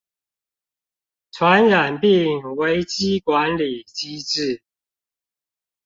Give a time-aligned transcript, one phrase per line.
[1.31, 4.63] 傳染病危機管理機制